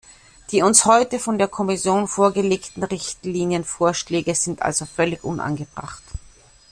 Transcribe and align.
Die 0.49 0.63
uns 0.63 0.85
heute 0.85 1.19
von 1.19 1.37
der 1.37 1.47
Kommission 1.47 2.07
vorgelegten 2.07 2.81
Richtlinienvorschläge 2.83 4.33
sind 4.33 4.63
also 4.63 4.87
völlig 4.87 5.23
unangebracht. 5.23 6.01